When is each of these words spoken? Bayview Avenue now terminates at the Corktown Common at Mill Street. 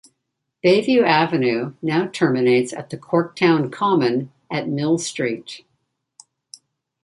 Bayview 0.65 1.03
Avenue 1.03 1.75
now 1.79 2.07
terminates 2.07 2.73
at 2.73 2.89
the 2.89 2.97
Corktown 2.97 3.71
Common 3.71 4.31
at 4.49 4.67
Mill 4.67 4.97
Street. 4.97 5.63